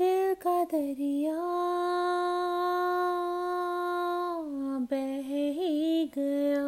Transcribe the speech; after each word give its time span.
दिल 0.00 0.34
का 0.34 0.64
दरिया 0.64 1.38
बह 4.90 5.28
ही 5.28 6.06
गया। 6.18 6.66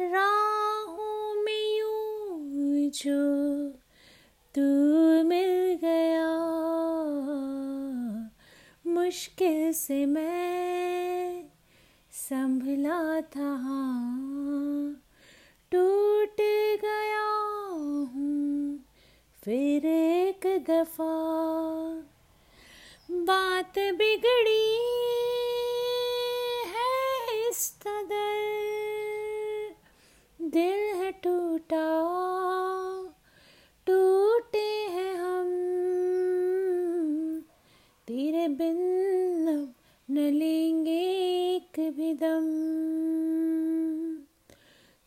राहों 0.00 1.42
में 1.42 1.78
यूँ 1.78 2.90
जो 2.90 3.68
तू 4.54 4.62
मिल 5.28 5.78
गया। 5.84 6.30
मुश्किल 8.86 9.72
से 9.72 10.06
मैं 10.06 11.44
संभला 12.12 13.20
था। 13.20 13.56
टूट 15.72 16.36
गया 16.82 17.05
फिर 19.46 19.86
एक 19.86 20.64
दफ़ा 20.68 21.10
बात 23.10 23.78
बिगड़ी 23.78 24.72
है 26.66 27.50
इस 27.50 27.78
कदर। 27.80 28.40
दिल 30.42 30.80
है 30.96 31.12
टूटा, 31.12 31.86
टूटे 33.86 34.68
हैं 34.68 35.14
हम। 35.14 35.50
तेरे 38.08 38.48
बिन 38.48 38.78
न 40.10 40.18
लेंगे 40.18 41.00
एक 41.56 41.92
भी 41.96 42.14
दम। 42.14 42.46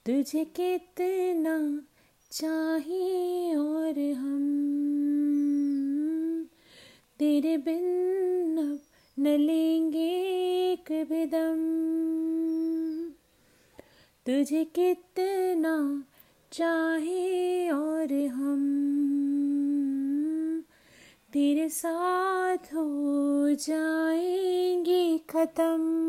तुझे 0.05 0.45
कितना 0.45 1.85
चाहिए 2.31 3.55
और 3.55 4.13
हम। 4.13 4.45
तेरे 7.19 7.57
बिन 7.57 8.57
अब 8.57 8.80
न 9.19 9.27
लेंगे 9.27 10.11
एक 10.72 10.91
तुझे 14.25 14.63
कितना 14.66 16.03
चाहे 16.52 17.69
और 17.69 18.13
हम। 18.13 18.66
तेरे 21.33 21.69
साथ 21.69 22.57
हो 22.57 22.89
जाएँगे 23.53 25.17
खत्म। 25.17 26.00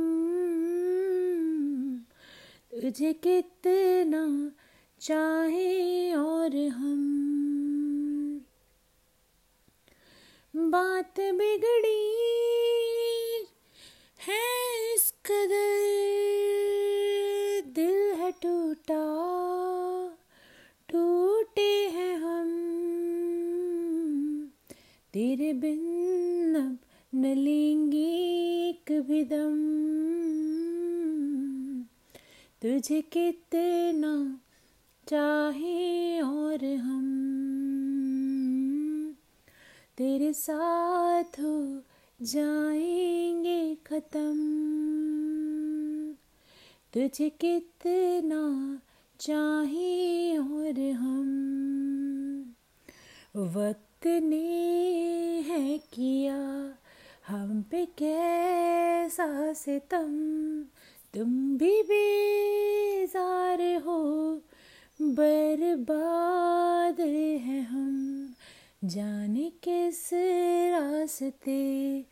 तुझे 2.80 3.12
कितना 3.12 4.52
चाहे 5.00 6.12
और 6.12 6.56
हम। 6.66 7.00
बात 10.56 11.14
बिगड़ी 11.20 12.16
है 14.26 14.94
इस 14.94 15.14
कदर। 15.24 15.90
दिल 17.70 18.14
है 18.14 18.30
टूटा, 18.32 19.04
टूटे 20.88 21.88
हैं 21.88 22.16
हम। 22.16 22.50
तेरे 25.12 25.52
बिन 25.52 26.54
अब 26.54 26.78
न 27.14 27.26
लेंगे 27.26 28.08
एक 28.68 29.02
भी 29.02 29.24
दम। 29.24 29.70
तुझे 32.62 33.02
कितना 33.02 34.40
चाहे 35.10 36.20
और 36.20 36.64
हम। 36.64 37.16
तेरे 39.98 40.32
साथ 40.32 41.24
हो 41.24 41.82
जाएँगे 42.22 43.74
खत्म। 43.74 44.36
तुझे 46.94 47.30
कितना 47.30 48.80
चाहे 49.20 50.38
और 50.38 50.90
हम। 50.90 52.54
वक्त 53.36 54.06
ने 54.06 55.40
है 55.40 55.78
किया 55.78 56.74
हम 57.28 57.62
पे 57.62 57.86
कैसा 57.86 59.52
सितम। 59.52 60.64
तुम 61.14 61.58
भी 61.58 61.82
बेजार 61.82 63.60
हो 63.60 64.42
बर्बाद 65.02 67.00
है 67.00 67.62
हम। 67.62 68.34
जाने 68.84 69.50
किस 69.50 70.10
रास्ते 70.72 72.04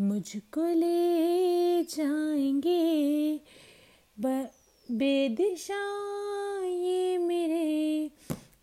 मुझको 0.00 0.66
ले 0.66 1.82
जाएँगे। 1.82 3.40
बेदिशा 4.90 5.80
मेरे 7.18 8.10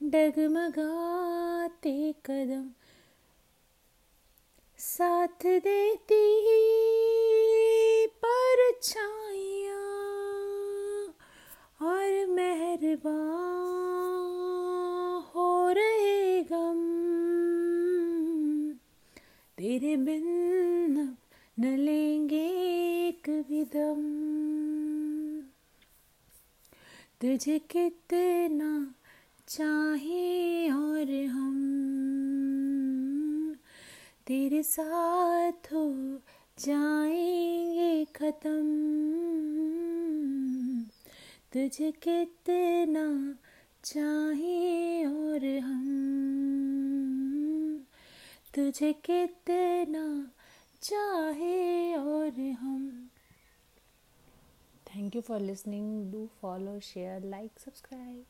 डगमगाते 0.03 2.15
कदम। 2.25 2.69
साथ 4.77 5.45
देती 5.45 6.23
रहे 15.71 16.43
गम। 16.43 17.01
तेरे 19.57 19.97
बिन 19.97 21.17
न 21.59 21.65
लेंगे 21.65 22.47
एक 23.07 23.29
भी 23.29 23.63
दम। 23.63 24.21
तुझे 27.21 27.59
कितना 27.59 28.95
चाहे 29.47 30.71
और 30.71 31.25
हम। 31.25 31.77
तेरे 34.27 34.63
साथ 34.63 35.51
हो 35.51 36.19
जाएँगे 36.59 38.05
खत्म। 38.05 38.81
तुझे 41.53 41.91
कितना 41.91 43.35
चाहे 43.83 45.05
और 45.05 45.45
हम। 45.59 45.87
तुझे 48.55 48.93
कितना 48.93 50.31
चाहे 50.81 51.95
और 51.95 52.39
हम। 52.39 53.09
Thank 54.87 55.15
you 55.15 55.21
for 55.21 55.39
listening 55.39 56.11
do 56.11 56.29
follow 56.41 56.79
share 56.79 57.23
like 57.23 57.51
subscribe 57.59 58.25